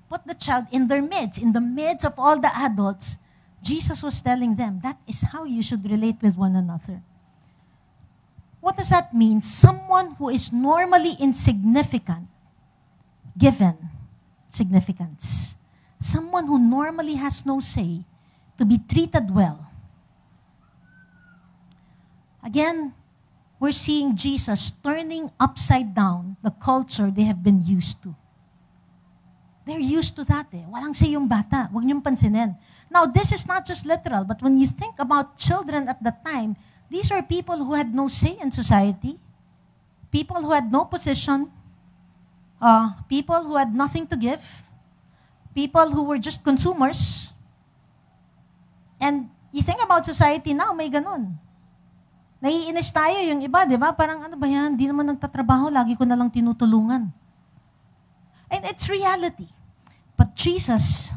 [0.10, 3.18] put the child in their midst, in the midst of all the adults,
[3.62, 7.02] Jesus was telling them that is how you should relate with one another.
[8.60, 9.42] What does that mean?
[9.42, 12.28] Someone who is normally insignificant,
[13.38, 13.78] given
[14.48, 15.58] significance.
[16.00, 18.02] Someone who normally has no say
[18.58, 19.66] to be treated well.
[22.44, 22.94] Again,
[23.60, 28.16] we're seeing Jesus turning upside down the culture they have been used to.
[29.66, 30.66] They're used to that eh.
[30.66, 31.70] Walang say yung bata.
[31.70, 32.58] Huwag niyong pansinin.
[32.92, 36.60] Now, this is not just literal, but when you think about children at that time,
[36.92, 39.16] these are people who had no say in society,
[40.12, 41.48] people who had no position,
[42.60, 44.44] uh, people who had nothing to give,
[45.56, 47.32] people who were just consumers.
[49.00, 51.40] And you think about society now, may ganun.
[52.44, 53.96] Naiinis tayo yung iba, di ba?
[53.96, 54.76] Parang ano ba yan?
[54.76, 57.08] Di naman nagtatrabaho, lagi ko na lang tinutulungan.
[58.52, 59.48] And it's reality.
[60.20, 61.16] But Jesus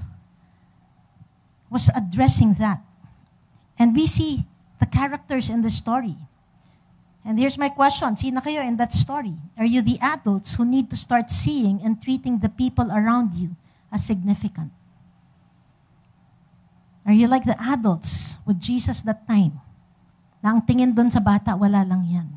[1.71, 2.81] was addressing that.
[3.79, 4.45] And we see
[4.81, 6.17] the characters in the story.
[7.25, 8.17] And here's my question.
[8.17, 9.35] Sino kayo in that story?
[9.57, 13.57] Are you the adults who need to start seeing and treating the people around you
[13.91, 14.71] as significant?
[17.07, 19.65] Are you like the adults with Jesus that time?
[20.45, 22.29] na ang tingin doon sa bata, wala lang yan.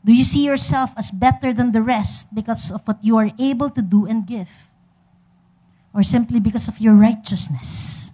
[0.00, 3.68] Do you see yourself as better than the rest because of what you are able
[3.68, 4.71] to do and give?
[5.94, 8.10] Or simply because of your righteousness?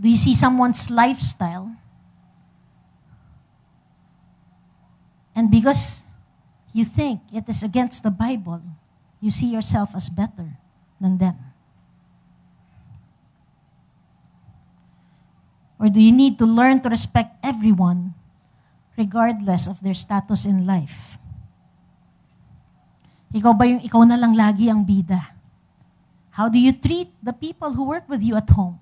[0.00, 1.76] Do you see someone's lifestyle
[5.36, 6.02] and because
[6.72, 8.62] you think it is against the Bible,
[9.20, 10.56] you see yourself as better
[11.00, 11.36] than them?
[15.78, 18.12] Or do you need to learn to respect everyone
[18.96, 21.19] regardless of their status in life?
[23.30, 25.38] Ikaw ba yung ikaw na lang lagi ang bida?
[26.34, 28.78] How do you treat the people who work with you at home?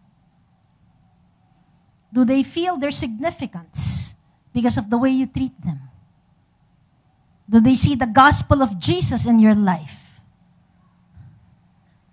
[2.08, 4.14] Do they feel their significance
[4.52, 5.88] because of the way you treat them?
[7.48, 10.20] Do they see the gospel of Jesus in your life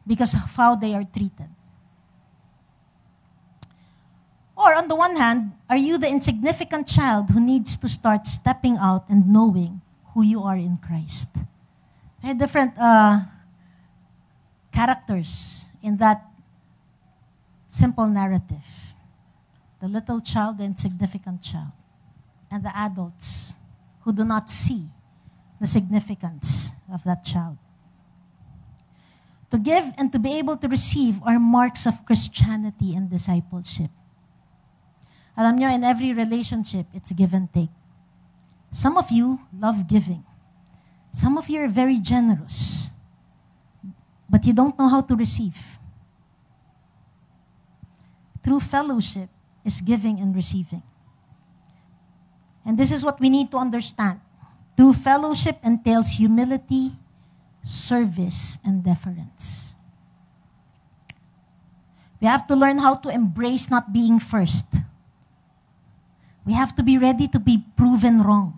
[0.08, 1.52] because of how they are treated?
[4.56, 8.78] Or on the one hand, are you the insignificant child who needs to start stepping
[8.78, 9.82] out and knowing
[10.13, 11.30] who you are in Christ?
[12.25, 13.19] Are different uh,
[14.71, 16.25] characters in that
[17.67, 18.65] simple narrative
[19.79, 21.69] the little child, the insignificant child,
[22.49, 23.53] and the adults
[24.01, 24.89] who do not see
[25.61, 27.57] the significance of that child.
[29.51, 33.91] To give and to be able to receive are marks of Christianity and discipleship.
[35.38, 37.69] Alam nyo, in every relationship, it's give and take.
[38.71, 40.25] Some of you love giving.
[41.15, 42.91] Some of you are very generous.
[44.28, 45.80] But you don't know how to receive.
[48.43, 49.32] True fellowship
[49.63, 50.84] is giving and receiving.
[52.65, 54.19] And this is what we need to understand.
[54.75, 56.91] True fellowship entails humility,
[57.63, 59.73] service, and deference.
[62.19, 64.65] We have to learn how to embrace not being first
[66.45, 68.54] We have to be ready to be proven wrong.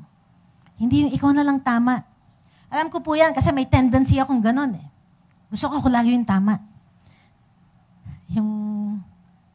[0.75, 2.03] Hindi yung ikaw na lang tama.
[2.67, 4.87] Alam ko po yan kasi may tendency akong ganun eh.
[5.47, 6.59] Gusto ko ako lagi yung tama.
[8.35, 8.49] Yung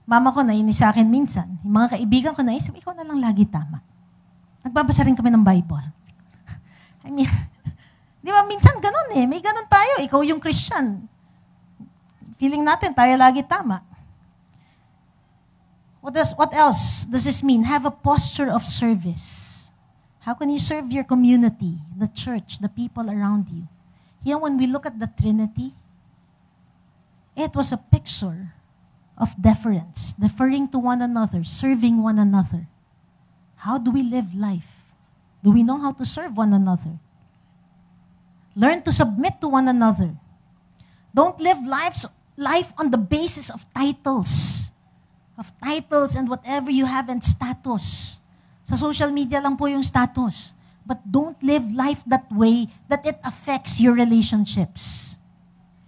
[0.08, 3.44] mama ko na sa akin minsan, yung mga kaibigan ko na ikaw na lang lagi
[3.44, 3.84] tama.
[4.64, 5.84] Nagbabasa rin kami ng Bible.
[7.06, 7.28] I mean,
[8.24, 9.28] di ba minsan ganun eh.
[9.28, 10.00] May ganun tayo.
[10.00, 11.04] Ikaw yung Christian.
[12.40, 13.84] Feeling natin tayo lagi tama.
[16.02, 17.62] What, does, what else does this mean?
[17.62, 19.51] Have a posture of service.
[20.22, 23.66] How can you serve your community, the church, the people around you?
[24.22, 25.74] Here, when we look at the Trinity,
[27.36, 28.54] it was a picture
[29.18, 32.68] of deference, deferring to one another, serving one another.
[33.56, 34.82] How do we live life?
[35.42, 36.98] Do we know how to serve one another?
[38.54, 40.14] Learn to submit to one another.
[41.14, 42.06] Don't live lives,
[42.36, 44.62] life on the basis of titles
[45.38, 48.20] of titles and whatever you have and status.
[48.72, 50.56] Sa social media lang po yung status.
[50.80, 55.12] But don't live life that way that it affects your relationships.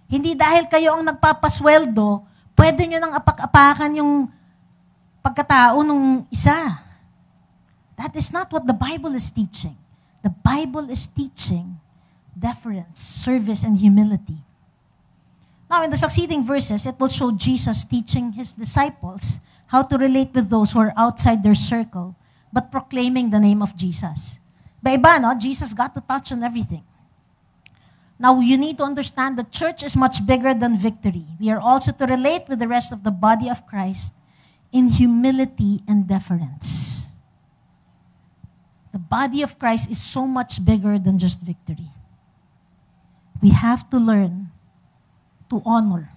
[0.05, 2.21] Hindi dahil kayo ang nagpapasweldo,
[2.53, 4.29] pwede nyo nang apak-apakan yung
[5.25, 6.53] pagkatao ng isa.
[7.97, 9.73] That is not what the Bible is teaching.
[10.21, 11.81] The Bible is teaching
[12.37, 14.45] deference, service, and humility.
[15.65, 19.41] Now, in the succeeding verses, it will show Jesus teaching his disciples
[19.73, 22.13] how to relate with those who are outside their circle,
[22.55, 24.39] but proclaiming the name of Jesus.
[24.81, 25.35] Ba no?
[25.35, 26.87] Jesus got to touch on everything.
[28.17, 31.27] Now, you need to understand the church is much bigger than victory.
[31.37, 34.13] We are also to relate with the rest of the body of Christ
[34.71, 37.07] in humility and deference.
[38.93, 41.91] The body of Christ is so much bigger than just victory.
[43.41, 44.51] We have to learn
[45.49, 46.07] to honor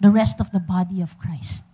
[0.00, 1.66] the rest of the body of Christ.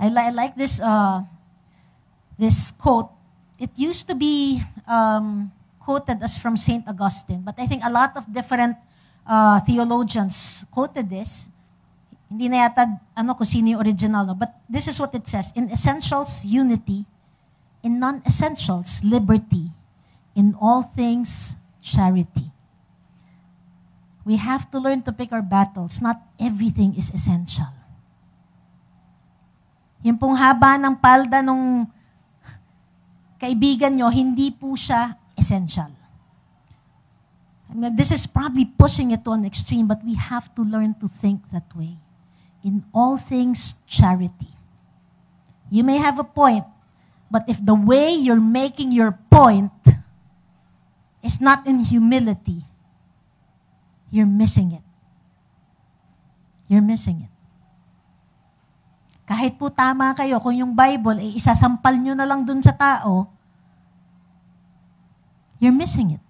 [0.00, 1.20] I, li- I like this, uh,
[2.38, 3.12] this quote.
[3.58, 6.88] It used to be um, quoted as from St.
[6.88, 8.76] Augustine, but I think a lot of different
[9.28, 11.52] uh, theologians quoted this.
[12.30, 14.34] Hindi na yata ano kung sino yung original, no?
[14.34, 15.52] but this is what it says.
[15.52, 17.04] In essentials, unity.
[17.82, 19.68] In non-essentials, liberty.
[20.34, 22.48] In all things, charity.
[24.24, 26.00] We have to learn to pick our battles.
[26.00, 27.79] Not everything is essential.
[30.00, 31.84] Yung pong haba ng palda nung
[33.36, 35.92] kaibigan nyo, hindi po siya essential.
[37.70, 40.94] I mean, this is probably pushing it to an extreme, but we have to learn
[40.98, 41.96] to think that way.
[42.64, 44.50] In all things, charity.
[45.70, 46.64] You may have a point,
[47.30, 49.70] but if the way you're making your point
[51.22, 52.66] is not in humility,
[54.10, 54.82] you're missing it.
[56.66, 57.39] You're missing it.
[59.30, 63.30] Kahit po tama kayo, kung yung Bible, eh, isasampal nyo na lang dun sa tao,
[65.62, 66.24] you're missing it.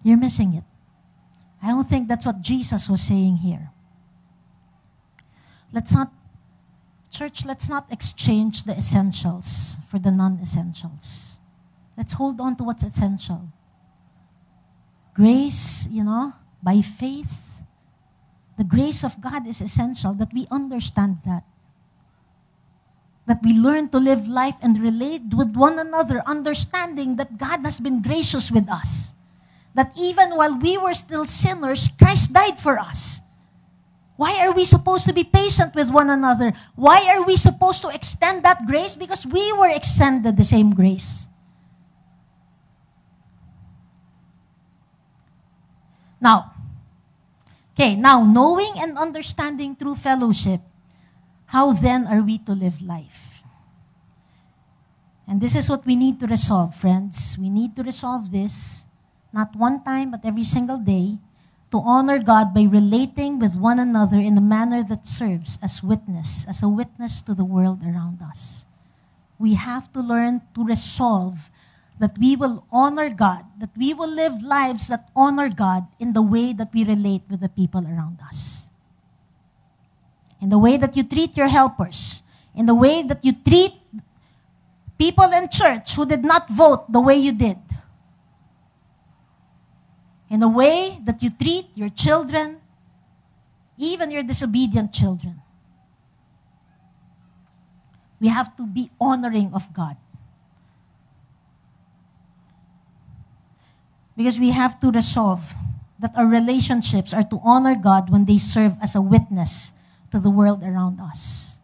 [0.00, 0.64] You're missing it.
[1.60, 3.68] I don't think that's what Jesus was saying here.
[5.76, 6.08] Let's not,
[7.12, 11.36] church, let's not exchange the essentials for the non essentials.
[12.00, 13.52] Let's hold on to what's essential.
[15.12, 17.60] Grace, you know, by faith.
[18.56, 21.44] The grace of God is essential that we understand that.
[23.26, 27.80] That we learn to live life and relate with one another, understanding that God has
[27.80, 29.14] been gracious with us.
[29.74, 33.20] That even while we were still sinners, Christ died for us.
[34.16, 36.52] Why are we supposed to be patient with one another?
[36.76, 38.94] Why are we supposed to extend that grace?
[38.94, 41.28] Because we were extended the same grace.
[46.20, 46.54] Now,
[47.74, 50.62] Okay, now knowing and understanding true fellowship,
[51.54, 53.46] how then are we to live life?
[55.22, 57.38] And this is what we need to resolve, friends.
[57.38, 58.86] We need to resolve this,
[59.32, 61.18] not one time, but every single day,
[61.70, 66.44] to honor God by relating with one another in a manner that serves as witness,
[66.50, 68.66] as a witness to the world around us.
[69.38, 71.50] We have to learn to resolve
[72.00, 76.22] that we will honor God, that we will live lives that honor God in the
[76.22, 78.63] way that we relate with the people around us.
[80.40, 82.22] In the way that you treat your helpers,
[82.54, 83.72] in the way that you treat
[84.98, 87.58] people in church who did not vote the way you did,
[90.30, 92.60] in the way that you treat your children,
[93.78, 95.40] even your disobedient children.
[98.20, 99.96] We have to be honoring of God.
[104.16, 105.54] Because we have to resolve
[105.98, 109.72] that our relationships are to honor God when they serve as a witness
[110.14, 111.58] to the world around us.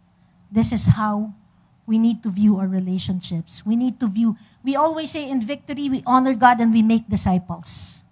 [0.50, 1.38] This is how
[1.86, 3.62] we need to view our relationships.
[3.64, 4.34] We need to view,
[4.66, 8.02] we always say in victory, we honor God and we make disciples.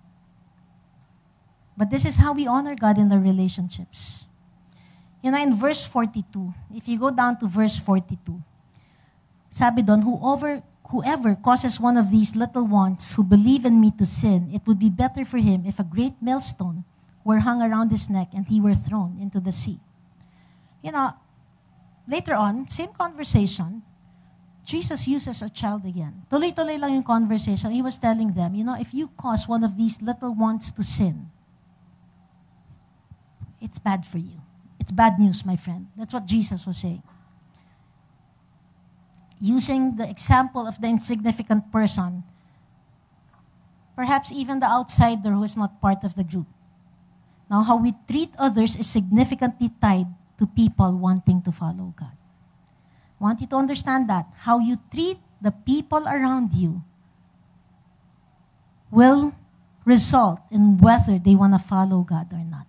[1.77, 4.27] But this is how we honor God in our relationships.
[5.23, 8.39] You know, in verse 42, if you go down to verse 42,
[9.51, 14.07] sabi doon, whoever, whoever causes one of these little ones who believe in me to
[14.07, 16.85] sin, it would be better for him if a great millstone
[17.25, 19.83] were hung around his neck and he were thrown into the sea.
[20.83, 21.11] You know,
[22.07, 23.83] later on, same conversation,
[24.69, 26.29] Jesus uses a child again.
[26.31, 27.73] Tuloy-tuloy lang yung conversation.
[27.73, 30.83] He was telling them, you know, if you cause one of these little ones to
[30.83, 31.31] sin,
[33.61, 34.45] it's bad for you.
[34.79, 35.89] It's bad news, my friend.
[35.97, 37.03] That's what Jesus was saying.
[39.41, 42.25] Using the example of the insignificant person,
[43.97, 46.47] perhaps even the outsider who is not part of the group.
[47.51, 52.17] Now, how we treat others is significantly tied to people wanting to follow God.
[53.21, 54.31] I want you to understand that.
[54.47, 56.83] How you treat the people around you
[58.91, 59.35] will
[59.85, 62.67] result in whether they want to follow God or not.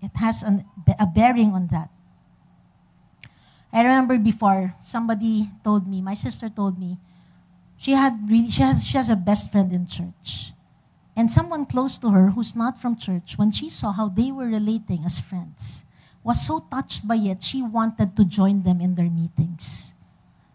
[0.00, 0.64] It has an,
[0.98, 1.90] a bearing on that.
[3.72, 6.98] I remember before somebody told me, my sister told me,
[7.76, 10.53] she had really, she has she has a best friend in church.
[11.16, 14.46] And someone close to her who's not from church, when she saw how they were
[14.46, 15.84] relating as friends,
[16.24, 19.94] was so touched by it, she wanted to join them in their meetings.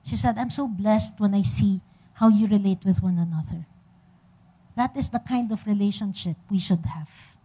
[0.04, 1.82] She said, I'm so blessed when I see
[2.14, 3.68] how you relate with one another.
[4.76, 7.36] That is the kind of relationship we should have.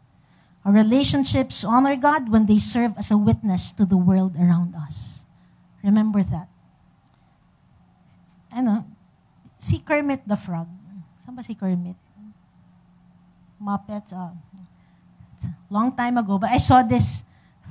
[0.65, 5.27] Our relationships honor God when they serve as a witness to the world around us.
[5.85, 6.49] Remember that.
[8.51, 8.87] Ano,
[9.59, 10.69] si Kermit the Frog.
[11.21, 12.01] Saan si Kermit?
[13.65, 14.13] Muppets.
[14.13, 14.37] Uh,
[15.73, 16.37] long time ago.
[16.39, 17.25] But I saw this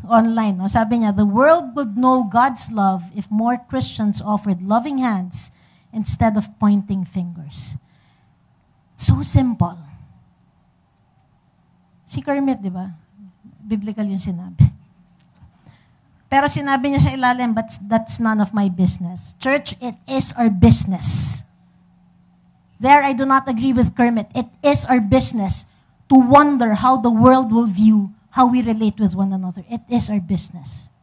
[0.10, 0.58] online.
[0.58, 0.66] No?
[0.66, 5.54] Sabi niya, the world would know God's love if more Christians offered loving hands
[5.94, 7.78] instead of pointing fingers.
[8.98, 9.78] So simple.
[12.10, 12.94] Si Kermit, di ba?
[13.64, 14.70] Biblical yung sinabi.
[16.30, 19.38] Pero sinabi niya sa ilalim, but that's none of my business.
[19.38, 21.42] Church, it is our business.
[22.82, 24.34] There, I do not agree with Kermit.
[24.34, 25.70] It is our business
[26.14, 29.66] to wonder how the world will view how we relate with one another.
[29.66, 30.94] It is our business.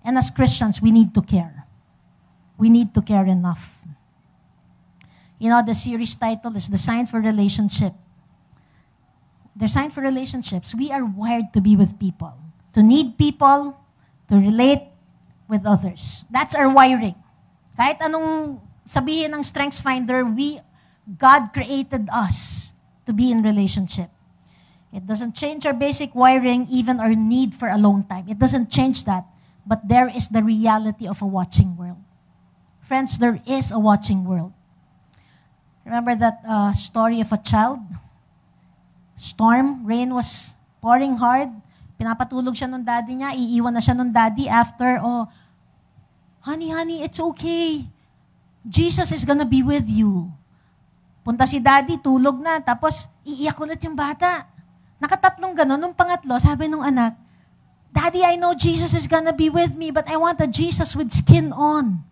[0.00, 1.68] And as Christians, we need to care.
[2.56, 3.76] We need to care enough.
[5.38, 7.92] You know, the series title is Designed for Relationship.
[9.54, 10.74] Designed for relationships.
[10.74, 12.32] We are wired to be with people,
[12.72, 13.76] to need people,
[14.28, 14.88] to relate
[15.46, 16.24] with others.
[16.30, 17.16] That's our wiring.
[17.76, 20.60] Kahit anong sabihin ng Strengths Finder, we,
[21.04, 22.72] God created us
[23.04, 24.08] to be in relationship.
[24.92, 28.24] It doesn't change our basic wiring, even our need for alone time.
[28.28, 29.24] It doesn't change that.
[29.68, 32.00] But there is the reality of a watching world.
[32.80, 34.56] Friends, there is a watching world.
[35.84, 37.80] Remember that uh, story of a child?
[39.16, 41.52] Storm, rain was pouring hard.
[42.00, 45.28] Pinapatulog siya ng daddy niya, iiwan na siya ng daddy after, oh,
[46.40, 47.84] honey, honey, it's okay.
[48.64, 50.32] Jesus is gonna be with you.
[51.20, 54.48] Punta si daddy, tulog na, tapos iiyak ulit yung bata.
[54.98, 55.78] Nakatatlong gano'n.
[55.78, 57.14] Nung pangatlo, sabi nung anak,
[57.94, 61.10] Daddy, I know Jesus is gonna be with me, but I want a Jesus with
[61.10, 62.04] skin on.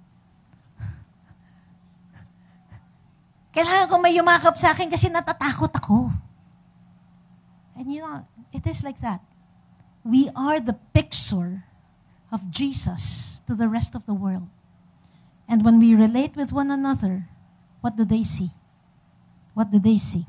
[3.55, 6.11] Kailangan ko may yumakap sa akin kasi natatakot ako.
[7.77, 8.25] And you know,
[8.55, 9.21] it is like that.
[10.01, 11.69] We are the picture
[12.33, 14.49] of Jesus to the rest of the world.
[15.49, 17.29] And when we relate with one another,
[17.81, 18.51] what do they see?
[19.55, 20.27] What do they see?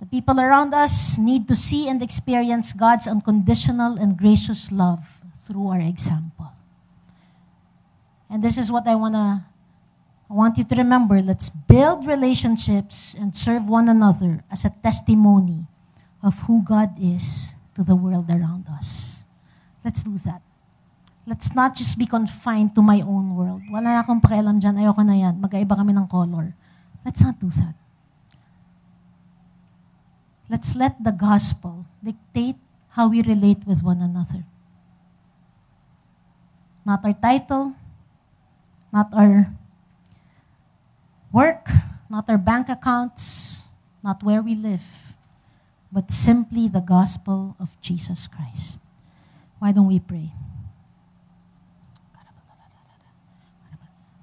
[0.00, 5.68] The people around us need to see and experience God's unconditional and gracious love through
[5.68, 6.52] our example.
[8.28, 9.44] And this is what I want to
[10.26, 11.22] I want you to remember.
[11.22, 15.70] Let's build relationships and serve one another as a testimony
[16.18, 19.22] of who God is to the world around us.
[19.84, 20.42] Let's do that.
[21.26, 23.62] Let's not just be confined to my own world.
[23.70, 24.82] Wala na akong pakialam dyan.
[24.82, 25.38] Ayoko na yan.
[25.38, 26.54] Magkaiba kami ng color.
[27.06, 27.78] Let's not do that.
[30.48, 32.56] Let's let the gospel dictate
[32.90, 34.44] how we relate with one another.
[36.84, 37.74] Not our title,
[38.92, 39.50] not our
[41.32, 41.68] work,
[42.08, 43.66] not our bank accounts,
[44.02, 45.12] not where we live,
[45.90, 48.80] but simply the gospel of Jesus Christ.
[49.58, 50.30] Why don't we pray?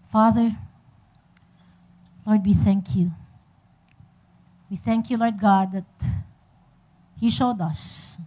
[0.08, 0.56] Father,
[2.26, 3.12] Lord, we thank you.
[4.70, 5.86] We thank you, Lord God, that
[7.20, 8.18] you showed us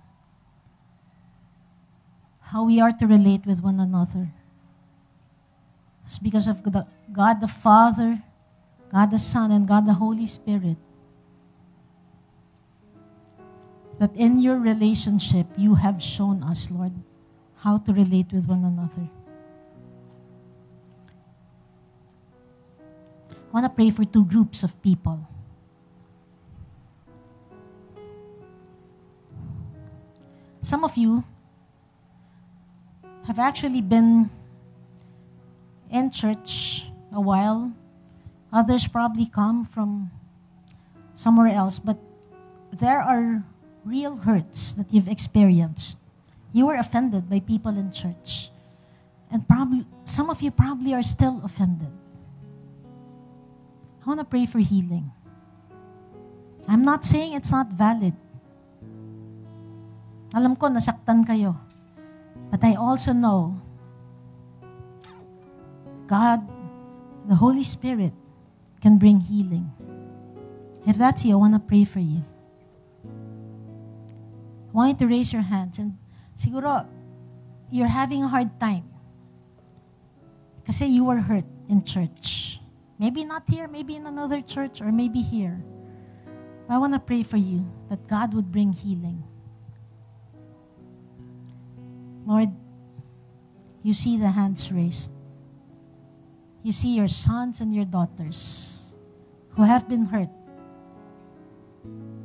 [2.40, 4.28] how we are to relate with one another.
[6.06, 6.62] It's because of
[7.12, 8.22] God the Father,
[8.92, 10.78] God the Son, and God the Holy Spirit
[13.98, 16.92] that in your relationship you have shown us, Lord,
[17.56, 19.08] how to relate with one another.
[23.30, 25.26] I want to pray for two groups of people.
[30.66, 31.22] Some of you
[33.30, 34.30] have actually been
[35.92, 37.70] in church a while.
[38.52, 40.10] Others probably come from
[41.14, 41.98] somewhere else, but
[42.72, 43.44] there are
[43.84, 46.00] real hurts that you've experienced.
[46.52, 48.50] You were offended by people in church.
[49.30, 51.94] And probably some of you probably are still offended.
[54.02, 55.12] I want to pray for healing.
[56.66, 58.14] I'm not saying it's not valid.
[60.36, 61.56] Alam ko, nasaktan kayo.
[62.52, 63.56] But I also know
[66.06, 66.44] God,
[67.24, 68.12] the Holy Spirit,
[68.84, 69.72] can bring healing.
[70.86, 72.22] If that's you, I want to pray for you.
[74.70, 75.96] I want you to raise your hands and
[76.36, 76.86] siguro
[77.72, 78.86] you're having a hard time
[80.62, 82.60] kasi you were hurt in church.
[82.98, 85.60] Maybe not here, maybe in another church, or maybe here.
[86.66, 89.22] But I want to pray for you that God would bring healing.
[92.26, 92.50] Lord,
[93.82, 95.12] you see the hands raised.
[96.64, 98.94] You see your sons and your daughters
[99.50, 100.28] who have been hurt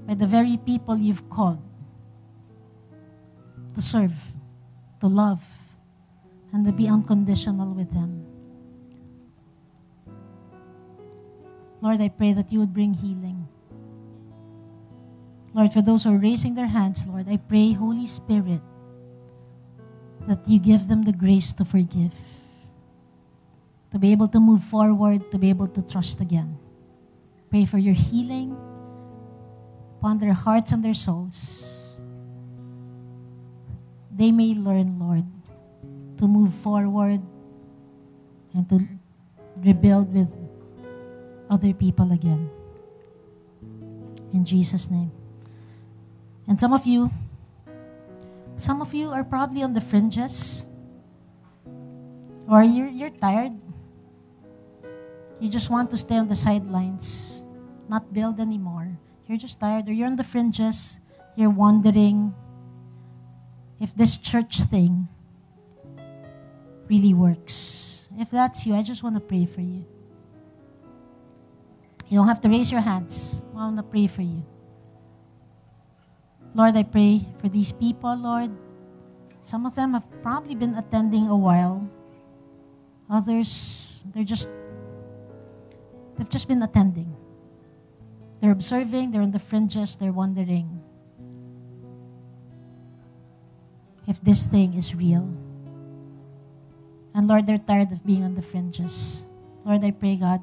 [0.08, 1.62] by the very people you've called
[3.76, 4.18] to serve,
[5.00, 5.48] to love,
[6.52, 8.26] and to be unconditional with them.
[11.80, 13.48] Lord, I pray that you would bring healing.
[15.54, 18.62] Lord, for those who are raising their hands, Lord, I pray, Holy Spirit,
[20.28, 22.14] that you give them the grace to forgive,
[23.92, 26.58] to be able to move forward, to be able to trust again.
[27.50, 28.56] Pray for your healing
[29.98, 31.98] upon their hearts and their souls.
[34.10, 35.26] They may learn, Lord,
[36.18, 37.22] to move forward
[38.54, 38.88] and to
[39.58, 40.32] rebuild with
[41.50, 42.50] other people again.
[44.34, 45.12] In Jesus' name.
[46.48, 47.12] And some of you,
[48.62, 50.64] some of you are probably on the fringes.
[52.48, 53.58] Or you're, you're tired.
[55.40, 57.42] You just want to stay on the sidelines,
[57.90, 59.00] not build anymore.
[59.26, 61.00] You're just tired, or you're on the fringes.
[61.36, 62.36] You're wondering
[63.80, 65.08] if this church thing
[66.88, 68.10] really works.
[68.20, 69.86] If that's you, I just want to pray for you.
[72.10, 73.42] You don't have to raise your hands.
[73.54, 74.46] I want to pray for you.
[76.54, 78.52] Lord, I pray for these people, Lord.
[79.42, 81.88] Some of them have probably been attending a while.
[83.10, 84.50] Others, they're just,
[86.18, 87.16] they've just been attending.
[88.40, 90.82] They're observing, they're on the fringes, they're wondering
[94.08, 95.30] if this thing is real.
[97.14, 99.26] And Lord, they're tired of being on the fringes.
[99.64, 100.42] Lord, I pray, God,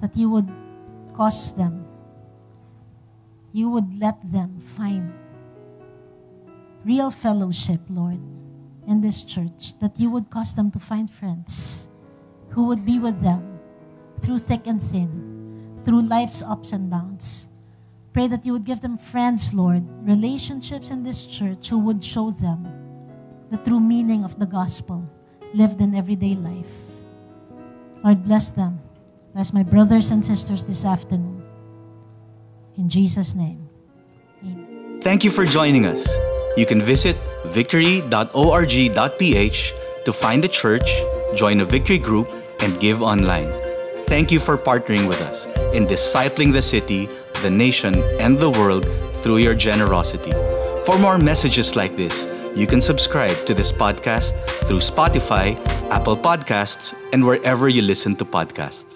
[0.00, 0.50] that you would
[1.12, 1.83] cause them
[3.54, 5.14] you would let them find
[6.84, 8.18] real fellowship, Lord,
[8.88, 11.88] in this church, that you would cause them to find friends
[12.50, 13.60] who would be with them
[14.18, 17.48] through thick and thin, through life's ups and downs.
[18.12, 22.32] Pray that you would give them friends, Lord, relationships in this church who would show
[22.32, 22.66] them
[23.50, 25.08] the true meaning of the gospel
[25.52, 26.74] lived in everyday life.
[28.02, 28.80] Lord, bless them.
[29.32, 31.43] Bless my brothers and sisters this afternoon.
[32.76, 33.68] In Jesus' name.
[34.42, 35.00] Amen.
[35.00, 36.08] Thank you for joining us.
[36.56, 37.16] You can visit
[37.46, 38.12] victory.org.ph
[40.04, 40.88] to find a church,
[41.34, 42.28] join a victory group,
[42.60, 43.48] and give online.
[44.06, 47.08] Thank you for partnering with us in discipling the city,
[47.42, 48.86] the nation, and the world
[49.22, 50.32] through your generosity.
[50.84, 54.32] For more messages like this, you can subscribe to this podcast
[54.66, 55.58] through Spotify,
[55.90, 58.93] Apple Podcasts, and wherever you listen to podcasts.